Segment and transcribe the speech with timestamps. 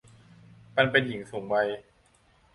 [0.75, 1.67] มันเป็นหญิงสูงวัย